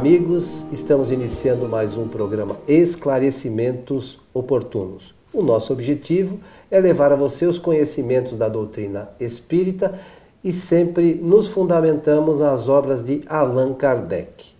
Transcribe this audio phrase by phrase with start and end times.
[0.00, 5.14] amigos, estamos iniciando mais um programa Esclarecimentos Oportunos.
[5.30, 6.40] O nosso objetivo
[6.70, 10.00] é levar a você os conhecimentos da doutrina espírita
[10.42, 14.54] e sempre nos fundamentamos nas obras de Allan Kardec.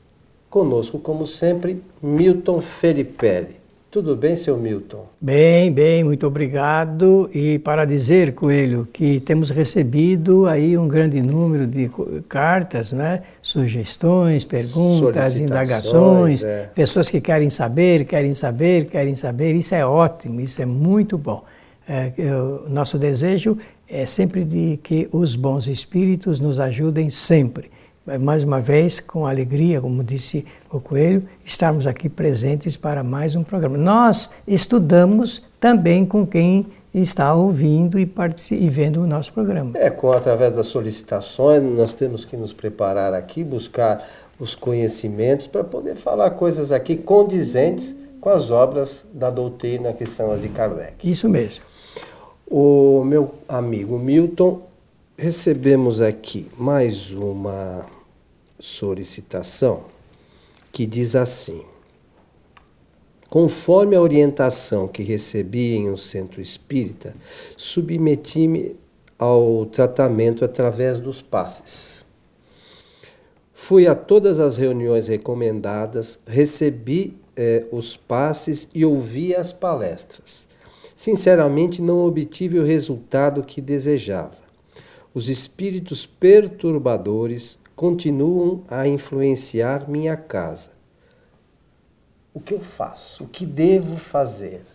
[0.50, 3.59] Conosco, como sempre, Milton Felipe.
[3.91, 5.04] Tudo bem, seu Milton?
[5.20, 7.29] Bem, bem, muito obrigado.
[7.34, 11.91] E para dizer, Coelho, que temos recebido aí um grande número de
[12.28, 13.23] cartas, né?
[13.42, 16.70] sugestões, perguntas, indagações, é.
[16.73, 19.56] pessoas que querem saber, querem saber, querem saber.
[19.56, 21.42] Isso é ótimo, isso é muito bom.
[21.88, 27.69] É, eu, nosso desejo é sempre de que os bons espíritos nos ajudem sempre
[28.19, 33.42] mais uma vez, com alegria, como disse o Coelho, estarmos aqui presentes para mais um
[33.42, 33.77] programa.
[33.77, 38.10] Nós estudamos também com quem está ouvindo e,
[38.52, 39.73] e vendo o nosso programa.
[39.74, 44.05] É, com através das solicitações, nós temos que nos preparar aqui, buscar
[44.38, 50.33] os conhecimentos para poder falar coisas aqui condizentes com as obras da doutrina que são
[50.33, 51.08] as de Kardec.
[51.08, 51.62] Isso mesmo.
[52.47, 54.62] O meu amigo Milton,
[55.16, 57.86] recebemos aqui mais uma
[58.61, 59.86] solicitação
[60.70, 61.64] que diz assim:
[63.28, 67.14] Conforme a orientação que recebi em um centro espírita,
[67.56, 68.77] submeti-me
[69.19, 72.05] ao tratamento através dos passes.
[73.53, 80.48] Fui a todas as reuniões recomendadas, recebi eh, os passes e ouvi as palestras.
[80.97, 84.38] Sinceramente, não obtive o resultado que desejava.
[85.14, 90.70] Os espíritos perturbadores continuam a influenciar minha casa.
[92.34, 93.25] O que eu faço?
[93.25, 94.67] O que devo fazer?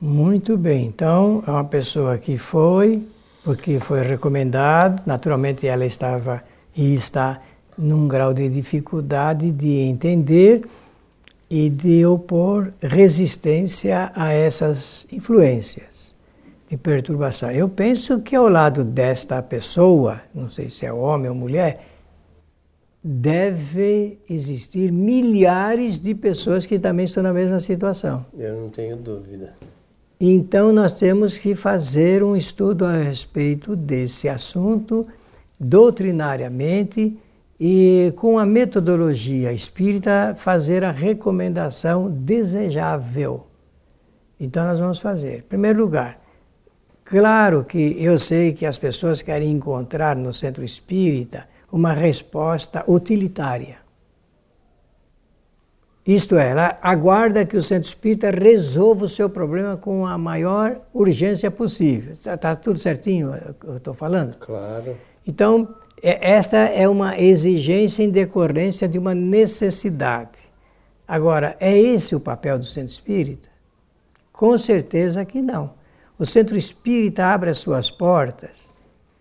[0.00, 0.86] Muito bem.
[0.86, 3.06] Então, é uma pessoa que foi,
[3.44, 6.42] porque foi recomendado, naturalmente ela estava
[6.74, 7.40] e está
[7.76, 10.68] num grau de dificuldade de entender
[11.48, 15.87] e de opor resistência a essas influências
[16.68, 17.50] de perturbação.
[17.50, 21.80] Eu penso que ao lado desta pessoa, não sei se é homem ou mulher,
[23.02, 28.26] deve existir milhares de pessoas que também estão na mesma situação.
[28.36, 29.54] Eu não tenho dúvida.
[30.20, 35.06] Então nós temos que fazer um estudo a respeito desse assunto
[35.58, 37.16] doutrinariamente
[37.58, 43.46] e com a metodologia espírita fazer a recomendação desejável.
[44.38, 45.38] Então nós vamos fazer.
[45.38, 46.20] Em primeiro lugar,
[47.08, 53.78] Claro que eu sei que as pessoas querem encontrar no centro espírita uma resposta utilitária.
[56.06, 60.82] Isto é, ela aguarda que o centro espírita resolva o seu problema com a maior
[60.92, 62.12] urgência possível.
[62.12, 64.36] Está tá tudo certinho eu estou falando?
[64.36, 64.94] Claro.
[65.26, 65.66] Então,
[66.02, 70.40] é, esta é uma exigência em decorrência de uma necessidade.
[71.06, 73.48] Agora, é esse o papel do centro espírita?
[74.30, 75.77] Com certeza que não.
[76.18, 78.72] O centro espírita abre as suas portas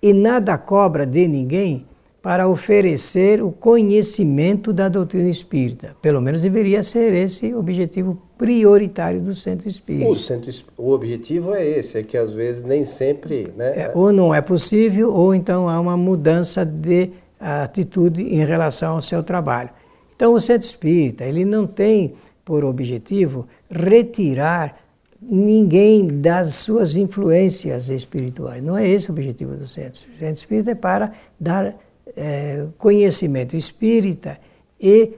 [0.02, 1.86] e nada cobra de ninguém
[2.24, 5.96] para oferecer o conhecimento da doutrina espírita.
[6.02, 10.10] Pelo menos deveria ser esse o objetivo prioritário do centro espírita.
[10.10, 13.54] O, centro, o objetivo é esse, é que às vezes nem sempre.
[13.56, 13.80] Né?
[13.80, 19.02] É, ou não é possível, ou então há uma mudança de atitude em relação ao
[19.02, 19.70] seu trabalho.
[20.16, 24.87] Então, o centro espírita ele não tem por objetivo retirar
[25.30, 28.64] ninguém das suas influências espirituais.
[28.64, 30.02] Não é esse o objetivo do centro.
[30.14, 31.76] O centro espírita é para dar
[32.16, 34.40] é, conhecimento espírita
[34.80, 35.14] e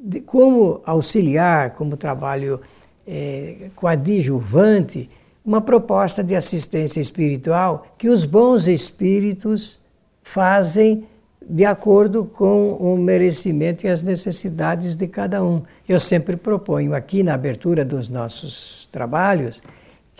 [0.00, 2.60] de, como auxiliar, como trabalho
[3.06, 5.08] é, coadjuvante,
[5.44, 9.80] uma proposta de assistência espiritual que os bons espíritos
[10.22, 11.04] fazem
[11.48, 15.62] de acordo com o merecimento e as necessidades de cada um.
[15.88, 19.62] Eu sempre proponho aqui na abertura dos nossos trabalhos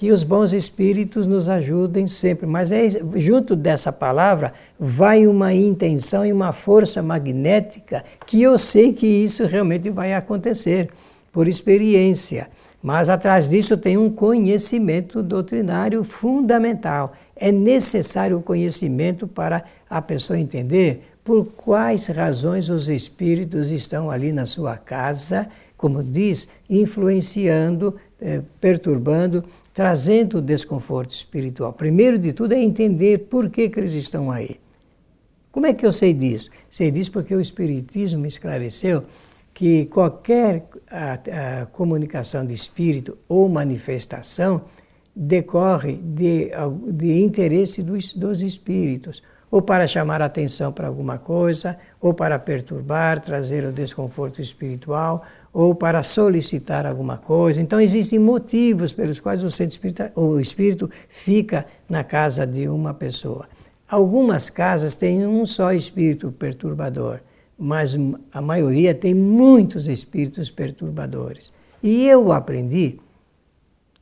[0.03, 6.27] que os bons espíritos nos ajudem sempre, mas é, junto dessa palavra vai uma intenção
[6.27, 10.91] e uma força magnética que eu sei que isso realmente vai acontecer
[11.33, 12.49] por experiência.
[12.83, 17.13] Mas atrás disso tem um conhecimento doutrinário fundamental.
[17.37, 24.33] É necessário o conhecimento para a pessoa entender por quais razões os espíritos estão ali
[24.33, 31.73] na sua casa, como diz, influenciando, eh, perturbando, trazendo desconforto espiritual.
[31.73, 34.61] Primeiro de tudo é entender por que, que eles estão aí.
[35.51, 36.51] Como é que eu sei disso?
[36.71, 39.05] Sei disso porque o Espiritismo esclareceu
[39.53, 44.63] que qualquer a, a comunicação de espírito ou manifestação
[45.15, 46.51] decorre de,
[46.91, 49.23] de interesse dos, dos espíritos
[49.53, 55.75] ou para chamar atenção para alguma coisa, ou para perturbar, trazer o desconforto espiritual, ou
[55.75, 57.61] para solicitar alguma coisa.
[57.61, 63.47] Então existem motivos pelos quais o, espírita, o espírito fica na casa de uma pessoa.
[63.87, 67.21] Algumas casas têm um só espírito perturbador,
[67.59, 67.95] mas
[68.33, 71.53] a maioria tem muitos espíritos perturbadores.
[71.83, 72.99] E eu aprendi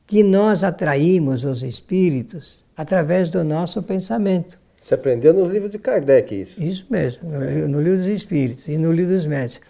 [0.07, 4.60] que nós atraímos os espíritos através do nosso pensamento.
[4.81, 6.61] Você aprendeu nos livros de Kardec isso?
[6.61, 7.67] Isso mesmo, no, é.
[7.67, 9.61] no livro dos Espíritos e no livro dos Médicos.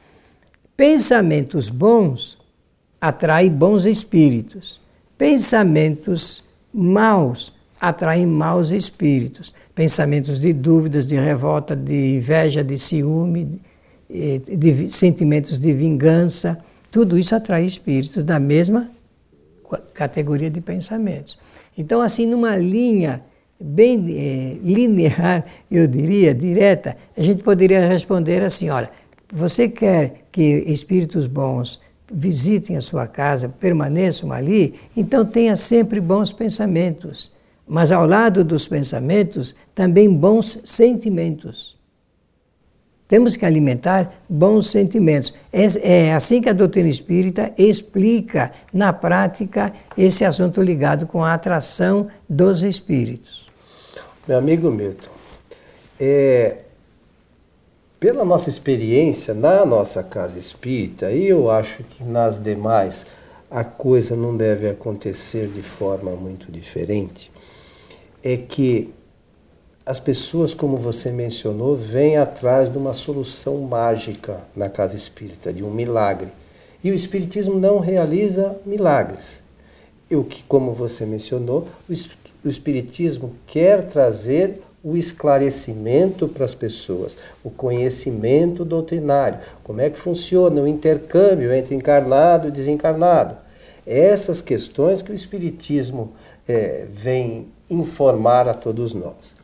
[0.78, 2.38] Pensamentos bons
[3.00, 4.80] atraem bons espíritos.
[5.18, 6.44] Pensamentos
[6.74, 9.54] maus atraem maus espíritos.
[9.76, 13.60] Pensamentos de dúvidas, de revolta, de inveja, de ciúme,
[14.10, 16.58] de, de sentimentos de vingança,
[16.90, 18.90] tudo isso atrai espíritos da mesma
[19.94, 21.38] categoria de pensamentos.
[21.78, 23.22] Então, assim, numa linha
[23.62, 28.90] bem é, linear, eu diria, direta, a gente poderia responder assim: olha,
[29.32, 31.80] você quer que espíritos bons
[32.12, 37.32] visitem a sua casa, permaneçam ali, então tenha sempre bons pensamentos.
[37.66, 41.80] Mas ao lado dos pensamentos, também bons sentimentos.
[43.08, 45.34] Temos que alimentar bons sentimentos.
[45.52, 51.34] É, é assim que a doutrina espírita explica, na prática, esse assunto ligado com a
[51.34, 53.51] atração dos espíritos.
[54.28, 55.10] Meu amigo Milton,
[56.00, 56.58] é,
[58.00, 63.04] pela nossa experiência na nossa casa espírita, e eu acho que nas demais
[63.50, 67.32] a coisa não deve acontecer de forma muito diferente,
[68.24, 68.94] é que
[69.84, 75.64] as pessoas, como você mencionou, vêm atrás de uma solução mágica na casa espírita, de
[75.64, 76.30] um milagre.
[76.84, 79.42] E o espiritismo não realiza milagres.
[80.12, 82.21] O que, como você mencionou, o espiritismo
[83.46, 90.68] quer trazer o esclarecimento para as pessoas, o conhecimento doutrinário, como é que funciona o
[90.68, 93.38] intercâmbio entre encarnado e desencarnado.
[93.86, 96.14] Essas questões que o Espiritismo
[96.48, 99.36] é, vem informar a todos nós.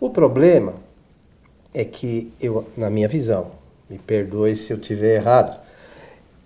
[0.00, 0.74] O problema
[1.72, 3.50] é que, eu, na minha visão,
[3.90, 5.60] me perdoe se eu estiver errado,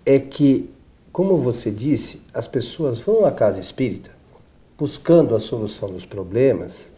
[0.05, 0.69] é que,
[1.11, 4.18] como você disse, as pessoas vão à casa espírita
[4.79, 6.93] buscando a solução dos problemas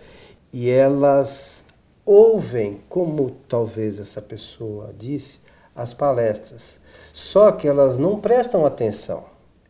[0.53, 1.65] e elas
[2.05, 5.39] ouvem, como talvez essa pessoa disse,
[5.75, 6.79] as palestras.
[7.11, 9.25] Só que elas não prestam atenção.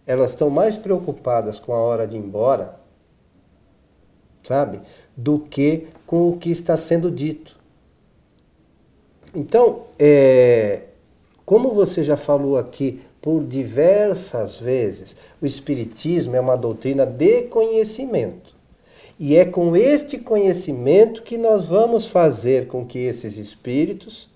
[0.06, 2.80] Elas estão mais preocupadas com a hora de ir embora,
[4.44, 4.82] sabe?
[5.16, 7.58] Do que com o que está sendo dito.
[9.34, 10.88] Então, é,
[11.46, 18.52] como você já falou aqui por diversas vezes, o Espiritismo é uma doutrina de conhecimento.
[19.20, 24.28] E é com este conhecimento que nós vamos fazer com que esses espíritos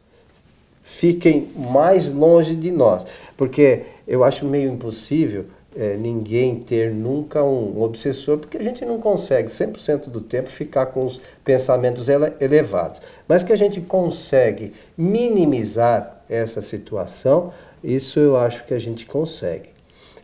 [0.83, 3.03] fiquem mais longe de nós.
[3.35, 8.99] Porque eu acho meio impossível é, ninguém ter nunca um obsessor, porque a gente não
[8.99, 13.01] consegue 100% do tempo ficar com os pensamentos ele elevados.
[13.27, 17.51] Mas que a gente consegue minimizar essa situação,
[17.83, 19.69] isso eu acho que a gente consegue.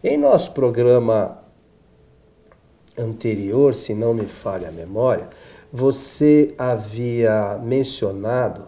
[0.01, 1.37] Em nosso programa
[2.97, 5.27] anterior, se não me falha a memória,
[5.71, 8.67] você havia mencionado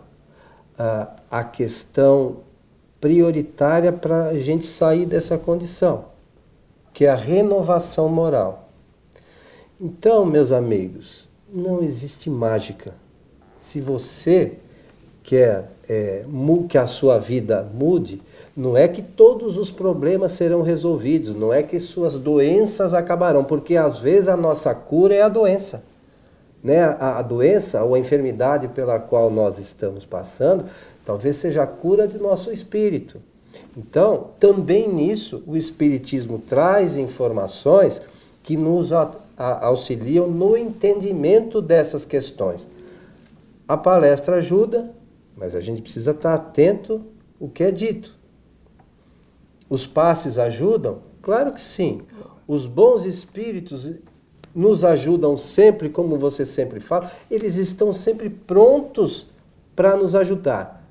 [0.77, 2.41] uh, a questão
[2.99, 6.12] prioritária para a gente sair dessa condição
[6.93, 8.69] que é a renovação moral.
[9.81, 12.93] Então, meus amigos, não existe mágica.
[13.57, 14.53] Se você
[15.23, 16.25] quer é,
[16.69, 18.21] que a sua vida mude,
[18.55, 23.75] não é que todos os problemas serão resolvidos, não é que suas doenças acabarão, porque
[23.75, 25.83] às vezes a nossa cura é a doença.
[26.63, 26.83] Né?
[26.83, 30.65] A, a doença ou a enfermidade pela qual nós estamos passando,
[31.03, 33.19] talvez seja a cura de nosso espírito.
[33.77, 38.01] Então, também nisso, o Espiritismo traz informações
[38.41, 38.91] que nos
[39.37, 42.67] auxiliam no entendimento dessas questões.
[43.67, 44.91] A palestra ajuda,
[45.35, 47.01] mas a gente precisa estar atento
[47.39, 48.15] o que é dito.
[49.69, 50.99] Os passes ajudam?
[51.21, 52.01] Claro que sim.
[52.47, 53.91] Os bons espíritos
[54.53, 59.27] nos ajudam sempre, como você sempre fala, eles estão sempre prontos
[59.75, 60.87] para nos ajudar.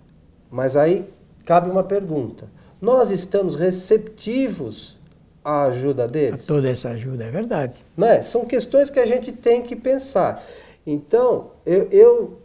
[0.50, 1.09] Mas aí
[1.44, 2.49] cabe uma pergunta:
[2.80, 4.99] nós estamos receptivos
[5.44, 6.44] à ajuda deles?
[6.44, 7.78] A toda essa ajuda, é verdade.
[7.96, 8.22] Não é?
[8.22, 10.42] São questões que a gente tem que pensar.
[10.87, 12.38] Então, eu, eu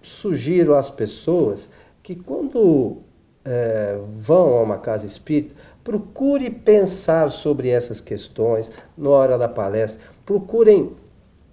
[0.00, 1.70] sugiro às pessoas
[2.02, 2.98] que quando
[3.44, 10.00] é, vão a uma casa espírita, procure pensar sobre essas questões na hora da palestra,
[10.24, 10.92] procurem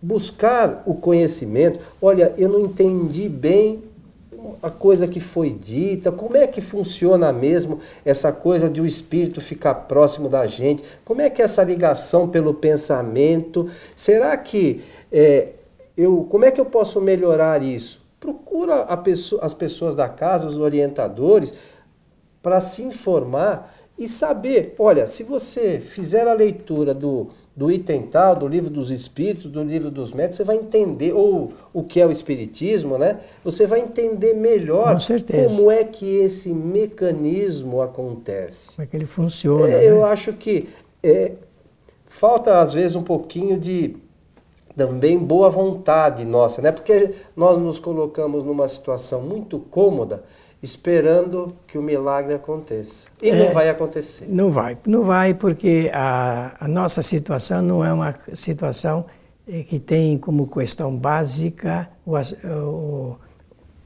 [0.01, 1.79] buscar o conhecimento.
[2.01, 3.84] Olha, eu não entendi bem
[4.62, 6.12] a coisa que foi dita?
[6.12, 10.84] Como é que funciona mesmo essa coisa de o espírito ficar próximo da gente?
[11.03, 13.70] Como é que é essa ligação pelo pensamento?
[13.96, 15.50] Será que é,
[15.98, 18.01] eu, como é que eu posso melhorar isso?
[18.20, 21.53] Procura pessoa, as pessoas da casa, os orientadores,
[22.41, 28.34] para se informar e saber, olha, se você fizer a leitura do, do item tal,
[28.34, 32.08] do livro dos espíritos, do livro dos médicos, você vai entender, ou o que é
[32.08, 33.20] o espiritismo, né?
[33.44, 34.96] Você vai entender melhor
[35.32, 38.77] como é que esse mecanismo acontece.
[38.77, 39.68] Como é que ele funciona.
[39.68, 39.89] É, né?
[39.89, 40.70] Eu acho que
[41.03, 41.34] é,
[42.08, 43.98] falta, às vezes, um pouquinho de
[44.77, 46.72] também boa vontade nossa, né?
[46.72, 50.24] Porque nós nos colocamos numa situação muito cômoda
[50.62, 53.08] esperando que o milagre aconteça.
[53.22, 54.25] E é, não vai acontecer.
[54.28, 59.06] Não vai, não vai porque a, a nossa situação não é uma situação
[59.48, 63.18] eh, que tem como questão básica o, o,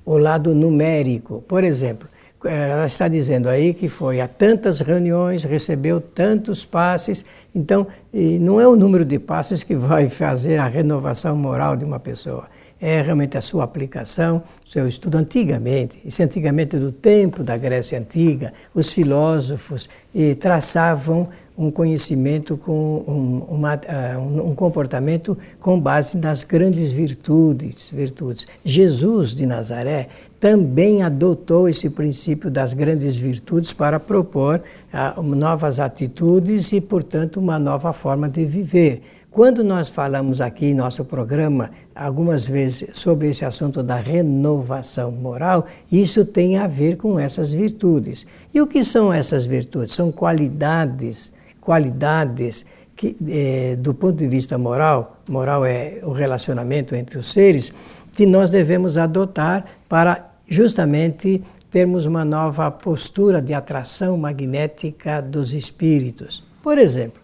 [0.03, 1.43] o lado numérico.
[1.47, 2.09] Por exemplo,
[2.43, 7.23] ela está dizendo aí que foi a tantas reuniões, recebeu tantos passes.
[7.53, 11.99] Então, não é o número de passes que vai fazer a renovação moral de uma
[11.99, 12.47] pessoa
[12.83, 18.51] é realmente a sua aplicação, seu estudo antigamente, isso antigamente do tempo da Grécia Antiga,
[18.75, 26.43] os filósofos eh, traçavam um conhecimento com um, uma, uh, um, comportamento com base nas
[26.43, 28.47] grandes virtudes, virtudes.
[28.65, 30.09] Jesus de Nazaré
[30.39, 34.61] também adotou esse princípio das grandes virtudes para propor
[34.91, 39.03] uh, novas atitudes e, portanto, uma nova forma de viver.
[39.33, 45.65] Quando nós falamos aqui em nosso programa algumas vezes sobre esse assunto da renovação moral,
[45.91, 48.27] isso tem a ver com essas virtudes.
[48.53, 49.95] E o que são essas virtudes?
[49.95, 52.63] São qualidades, qualidades
[52.95, 57.73] que, é, do ponto de vista moral, moral é o relacionamento entre os seres,
[58.15, 66.43] que nós devemos adotar para justamente termos uma nova postura de atração magnética dos espíritos.
[66.61, 67.19] Por exemplo,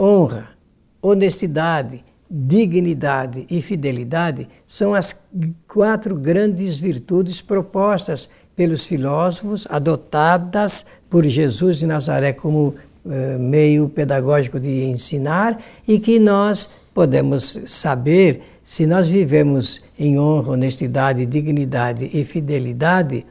[0.00, 0.53] honra
[1.06, 5.20] honestidade, dignidade e fidelidade são as
[5.68, 14.58] quatro grandes virtudes propostas pelos filósofos, adotadas por Jesus de Nazaré como eh, meio pedagógico
[14.58, 22.24] de ensinar e que nós podemos saber se nós vivemos em honra, honestidade, dignidade e
[22.24, 23.26] fidelidade,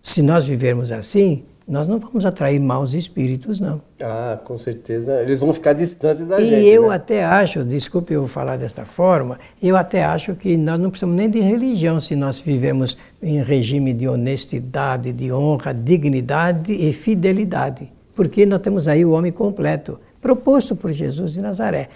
[0.00, 3.80] se nós vivermos assim, nós não vamos atrair maus espíritos, não.
[4.02, 5.22] Ah, com certeza.
[5.22, 6.62] Eles vão ficar distantes da e gente.
[6.64, 6.96] E eu né?
[6.96, 11.30] até acho, desculpe eu falar desta forma, eu até acho que nós não precisamos nem
[11.30, 17.88] de religião se nós vivemos em regime de honestidade, de honra, dignidade e fidelidade.
[18.16, 21.88] Porque nós temos aí o homem completo, proposto por Jesus de Nazaré.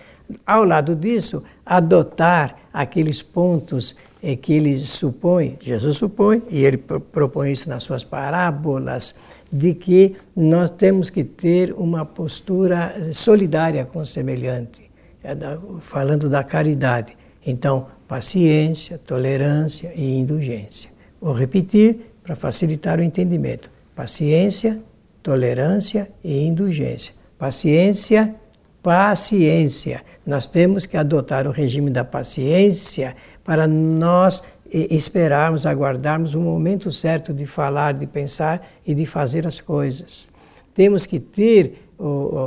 [0.47, 7.53] Ao lado disso, adotar aqueles pontos eh, que ele supõe, Jesus supõe, e ele propõe
[7.53, 9.15] isso nas suas parábolas,
[9.53, 14.91] de que nós temos que ter uma postura solidária com o semelhante,
[15.23, 15.35] é
[15.81, 17.17] falando da caridade.
[17.47, 20.91] Então, paciência, tolerância e indulgência.
[21.21, 24.83] Vou repetir para facilitar o entendimento: paciência,
[25.23, 27.15] tolerância e indulgência.
[27.39, 28.35] Paciência,
[28.85, 30.03] paciência.
[30.27, 37.33] Nós temos que adotar o regime da paciência para nós esperarmos, aguardarmos o momento certo
[37.33, 40.31] de falar, de pensar e de fazer as coisas.
[40.75, 41.79] Temos que ter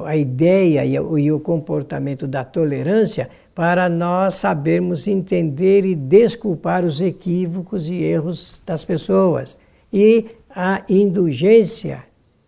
[0.05, 7.89] a ideia e o comportamento da tolerância para nós sabermos entender e desculpar os equívocos
[7.89, 9.57] e erros das pessoas.
[9.91, 12.03] E a indulgência,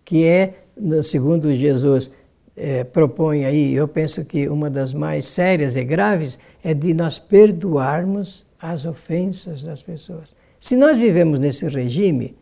[0.06, 0.54] que é,
[1.02, 2.12] segundo Jesus
[2.60, 7.18] é, propõe aí, eu penso que uma das mais sérias e graves é de nós
[7.18, 10.36] perdoarmos as ofensas das pessoas.
[10.60, 12.36] Se nós vivemos nesse regime,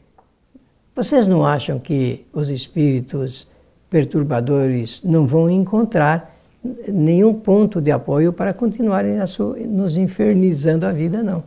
[0.95, 3.47] vocês não acham que os espíritos
[3.91, 6.35] perturbadores não vão encontrar
[6.87, 9.17] nenhum ponto de apoio para continuarem
[9.67, 11.43] nos infernizando a vida, não?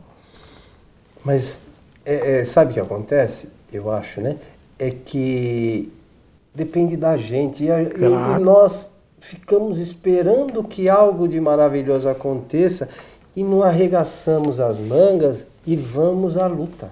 [1.25, 1.61] Mas
[2.07, 3.49] é, é, sabe o que acontece?
[3.73, 4.37] Eu acho, né?
[4.79, 5.93] É que
[6.54, 8.40] depende da gente e, a, claro.
[8.40, 12.88] e nós ficamos esperando que algo de maravilhoso aconteça
[13.37, 16.90] e não arregaçamos as mangas e vamos à luta.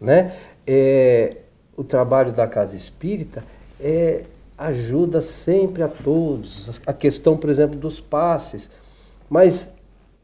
[0.00, 0.32] Né?
[0.66, 1.36] É,
[1.76, 3.44] o trabalho da Casa Espírita
[3.80, 4.24] é,
[4.56, 6.80] ajuda sempre a todos.
[6.86, 8.70] A questão, por exemplo, dos passes.
[9.28, 9.70] Mas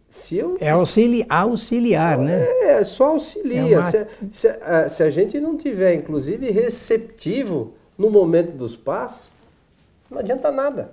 [0.08, 0.56] se eu.
[0.60, 2.46] É auxili auxiliar, né?
[2.62, 3.60] É, só auxilia.
[3.60, 3.82] É uma...
[3.82, 4.48] se, se,
[4.88, 9.32] se a gente não tiver, inclusive, receptivo no momento dos passes,
[10.10, 10.92] não adianta nada.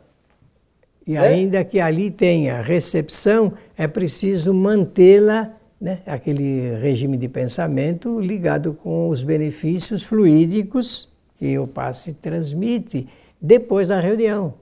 [1.06, 1.20] E é?
[1.20, 9.10] ainda que ali tenha recepção, é preciso mantê-la né, aquele regime de pensamento ligado com
[9.10, 13.08] os benefícios fluídicos que o passe transmite
[13.42, 14.54] depois da reunião.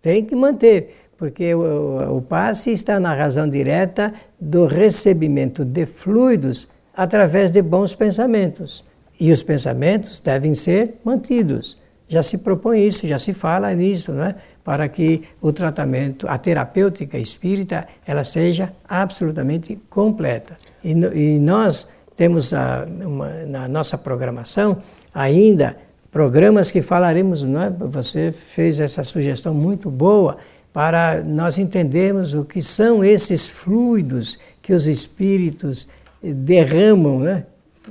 [0.00, 6.68] Tem que manter, porque o, o passe está na razão direta do recebimento de fluidos
[6.94, 8.84] através de bons pensamentos.
[9.20, 11.78] E os pensamentos devem ser mantidos.
[12.08, 14.34] Já se propõe isso, já se fala nisso, não é?
[14.64, 20.56] para que o tratamento, a terapêutica espírita, ela seja absolutamente completa.
[20.82, 21.86] E, e nós
[22.16, 24.78] temos a, uma, na nossa programação
[25.14, 25.76] ainda
[26.10, 27.70] programas que falaremos, não é?
[27.70, 30.36] você fez essa sugestão muito boa,
[30.72, 35.88] para nós entendermos o que são esses fluidos que os espíritos
[36.22, 37.44] derramam, né?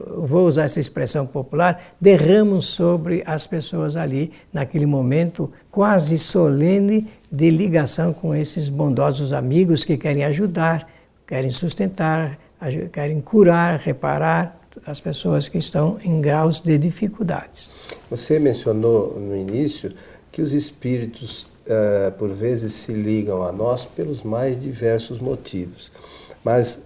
[0.06, 7.50] Vou usar essa expressão popular, derramam sobre as pessoas ali, naquele momento quase solene de
[7.50, 10.88] ligação com esses bondosos amigos que querem ajudar,
[11.28, 12.38] querem sustentar,
[12.92, 17.74] querem curar, reparar as pessoas que estão em graus de dificuldades.
[18.10, 19.94] Você mencionou no início
[20.32, 25.92] que os espíritos, uh, por vezes, se ligam a nós pelos mais diversos motivos.
[26.44, 26.80] Mas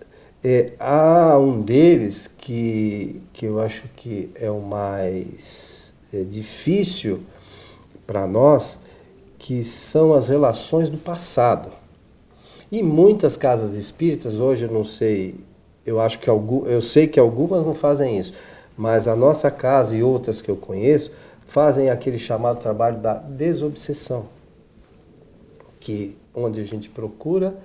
[0.44, 7.22] é, há um deles que, que eu acho que é o mais é, difícil
[8.06, 8.78] para nós,
[9.40, 11.72] que são as relações do passado.
[12.70, 15.36] E muitas casas espíritas, hoje eu não sei,
[15.86, 18.34] eu acho que algum, eu sei que algumas não fazem isso,
[18.76, 21.12] mas a nossa casa e outras que eu conheço
[21.46, 24.26] fazem aquele chamado trabalho da desobsessão,
[25.80, 27.56] que onde a gente procura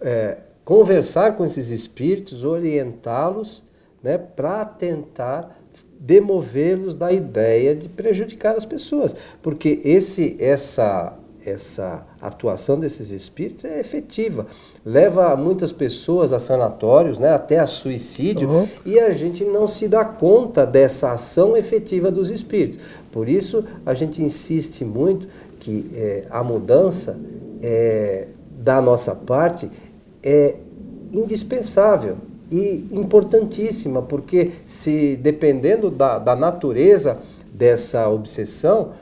[0.00, 3.62] é, conversar com esses espíritos, orientá-los,
[4.02, 5.60] né, para tentar
[5.98, 13.78] demovê-los da ideia de prejudicar as pessoas, porque esse essa essa atuação desses espíritos é
[13.78, 14.46] efetiva,
[14.82, 18.68] leva muitas pessoas a sanatórios, né, até a suicídio, uhum.
[18.84, 22.80] e a gente não se dá conta dessa ação efetiva dos espíritos.
[23.12, 25.28] Por isso a gente insiste muito
[25.60, 27.18] que é, a mudança
[27.62, 29.70] é, da nossa parte
[30.24, 30.54] é
[31.12, 32.16] indispensável
[32.50, 37.18] e importantíssima, porque se dependendo da, da natureza
[37.52, 38.92] dessa obsessão,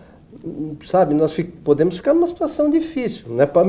[0.85, 3.63] sabe, nós fic, podemos ficar numa situação difícil, não é para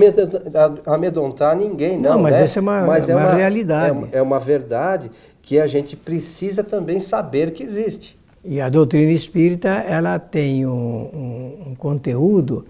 [0.86, 2.13] amedrontar ninguém, não.
[2.13, 2.44] Não, mas né?
[2.44, 4.08] essa é uma, mas é uma, uma realidade.
[4.12, 5.12] É, é, uma verdade
[5.42, 8.18] que a gente precisa também saber que existe.
[8.44, 12.66] E a doutrina espírita, ela tem um, um, um conteúdo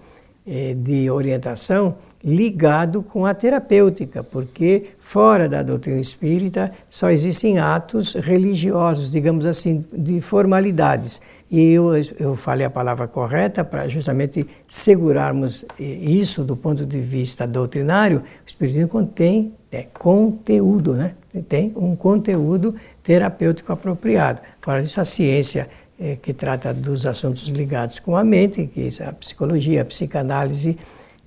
[0.46, 8.14] eh, de orientação ligado com a terapêutica, porque fora da doutrina espírita só existem atos
[8.14, 11.20] religiosos, digamos assim, de formalidades.
[11.50, 17.46] E eu, eu falei a palavra correta para justamente segurarmos isso do ponto de vista
[17.46, 18.18] doutrinário.
[18.18, 21.14] O Espiritismo contém é, conteúdo, né?
[21.48, 24.40] tem um conteúdo terapêutico apropriado.
[24.60, 25.68] Fora disso, a ciência
[26.00, 30.78] é, que trata dos assuntos ligados com a mente, que é a psicologia, a psicanálise,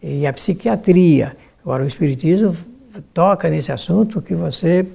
[0.02, 1.36] e a psiquiatria.
[1.62, 2.56] Agora, o Espiritismo
[3.14, 4.86] toca nesse assunto que você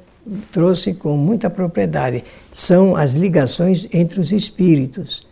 [0.50, 2.24] trouxe com muita propriedade.
[2.52, 5.26] São as ligações entre os espíritos,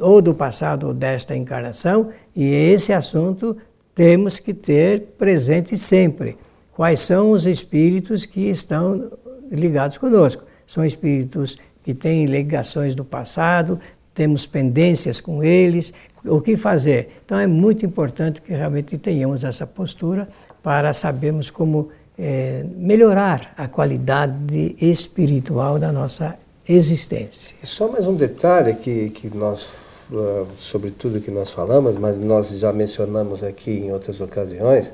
[0.00, 3.56] ou do passado ou desta encarnação, e esse assunto
[3.94, 6.36] temos que ter presente sempre.
[6.72, 9.10] Quais são os espíritos que estão
[9.50, 10.44] ligados conosco?
[10.66, 13.80] São espíritos que têm ligações do passado,
[14.18, 15.92] temos pendências com eles,
[16.24, 17.20] o que fazer.
[17.24, 20.28] Então é muito importante que realmente tenhamos essa postura
[20.60, 26.36] para sabermos como é, melhorar a qualidade espiritual da nossa
[26.68, 27.54] existência.
[27.62, 29.70] E só mais um detalhe que, que nós,
[30.12, 34.92] ah, sobre tudo que nós falamos, mas nós já mencionamos aqui em outras ocasiões,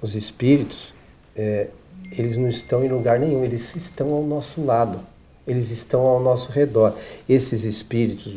[0.00, 0.94] os espíritos,
[1.34, 1.70] é,
[2.16, 5.00] eles não estão em lugar nenhum, eles estão ao nosso lado,
[5.46, 6.94] eles estão ao nosso redor.
[7.28, 8.36] Esses espíritos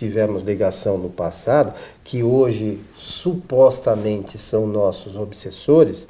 [0.00, 6.08] tivemos ligação no passado, que hoje supostamente são nossos obsessores,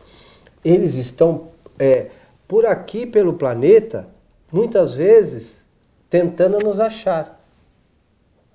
[0.64, 2.06] eles estão é,
[2.46, 4.06] por aqui pelo planeta,
[4.52, 5.62] muitas vezes
[6.08, 7.44] tentando nos achar.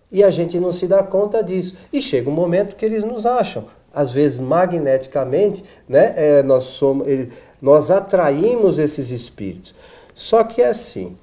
[0.09, 1.75] E a gente não se dá conta disso.
[1.91, 3.65] E chega um momento que eles nos acham.
[3.93, 7.29] Às vezes, magneticamente, né, é, nós, somos, ele,
[7.61, 9.75] nós atraímos esses espíritos.
[10.13, 11.17] Só que é assim: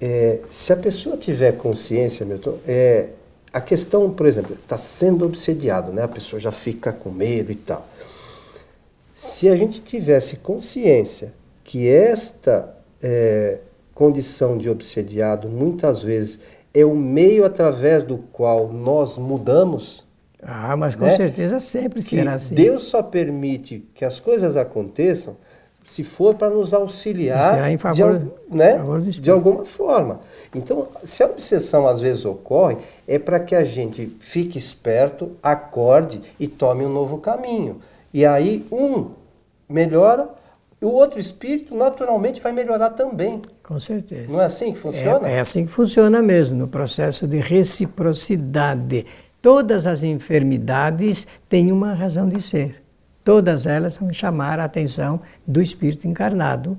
[0.00, 3.10] é, se a pessoa tiver consciência, Milton, é,
[3.52, 6.02] a questão, por exemplo, está sendo obsediado, né?
[6.02, 7.86] a pessoa já fica com medo e tal.
[9.12, 13.58] Se a gente tivesse consciência que esta é,
[13.94, 16.38] condição de obsediado muitas vezes
[16.72, 20.04] é o meio através do qual nós mudamos.
[20.42, 21.16] Ah, mas com né?
[21.16, 22.54] certeza sempre será assim.
[22.54, 25.36] Deus só permite que as coisas aconteçam
[25.84, 28.80] se for para nos auxiliar favor, de, né,
[29.20, 30.20] de alguma forma.
[30.54, 32.76] Então, se a obsessão às vezes ocorre,
[33.08, 37.80] é para que a gente fique esperto, acorde e tome um novo caminho.
[38.12, 39.10] E aí, um
[39.68, 40.28] melhora,
[40.80, 43.42] o outro espírito naturalmente vai melhorar também.
[43.62, 44.30] Com certeza.
[44.30, 45.28] Não é assim que funciona?
[45.28, 49.06] É, é assim que funciona mesmo, no processo de reciprocidade.
[49.42, 52.79] Todas as enfermidades têm uma razão de ser.
[53.30, 56.76] Todas elas vão chamar a atenção do espírito encarnado.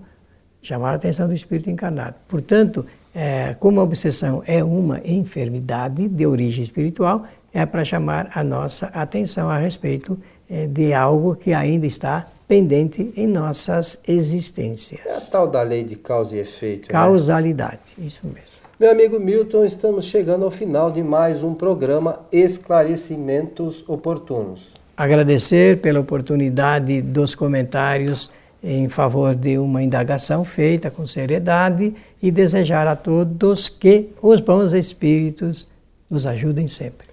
[0.62, 2.16] Chamar a atenção do espírito encarnado.
[2.28, 2.86] Portanto,
[3.16, 8.88] é, como a obsessão é uma enfermidade de origem espiritual, é para chamar a nossa
[8.88, 15.00] atenção a respeito é, de algo que ainda está pendente em nossas existências.
[15.06, 16.90] É a tal da lei de causa e efeito.
[16.90, 17.00] Né?
[17.00, 18.08] Causalidade, né?
[18.08, 18.60] isso mesmo.
[18.78, 24.81] Meu amigo Milton, estamos chegando ao final de mais um programa Esclarecimentos Oportunos.
[25.02, 28.30] Agradecer pela oportunidade dos comentários
[28.64, 34.74] em favor de uma indagação feita com seriedade e desejar a todos que os bons
[34.74, 35.68] espíritos
[36.08, 37.08] nos ajudem sempre.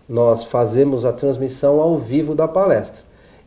[0.08, 3.04] nós fazemos a transmissão ao vivo da palestra.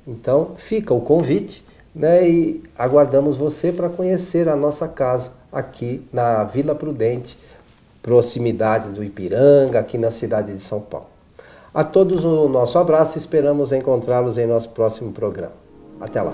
[0.07, 6.45] Então, fica o convite né, e aguardamos você para conhecer a nossa casa aqui na
[6.45, 7.37] Vila Prudente,
[8.01, 11.07] proximidade do Ipiranga, aqui na cidade de São Paulo.
[11.73, 15.53] A todos o nosso abraço e esperamos encontrá-los em nosso próximo programa.
[15.99, 16.31] Até lá.